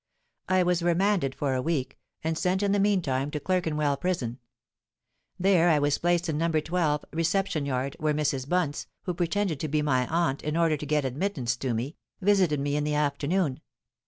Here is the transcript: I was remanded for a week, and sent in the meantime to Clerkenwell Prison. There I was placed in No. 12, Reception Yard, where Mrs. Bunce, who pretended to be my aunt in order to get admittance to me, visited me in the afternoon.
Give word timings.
I 0.49 0.63
was 0.63 0.81
remanded 0.81 1.35
for 1.35 1.53
a 1.53 1.61
week, 1.61 1.99
and 2.23 2.35
sent 2.35 2.63
in 2.63 2.71
the 2.71 2.79
meantime 2.79 3.29
to 3.29 3.39
Clerkenwell 3.39 3.97
Prison. 3.97 4.39
There 5.39 5.69
I 5.69 5.77
was 5.77 5.99
placed 5.99 6.27
in 6.27 6.39
No. 6.39 6.49
12, 6.51 7.05
Reception 7.13 7.67
Yard, 7.67 7.97
where 7.99 8.11
Mrs. 8.15 8.49
Bunce, 8.49 8.87
who 9.03 9.13
pretended 9.13 9.59
to 9.59 9.67
be 9.67 9.83
my 9.83 10.07
aunt 10.07 10.41
in 10.41 10.57
order 10.57 10.75
to 10.75 10.87
get 10.87 11.05
admittance 11.05 11.55
to 11.57 11.75
me, 11.75 11.97
visited 12.19 12.59
me 12.59 12.75
in 12.75 12.83
the 12.83 12.95
afternoon. 12.95 13.61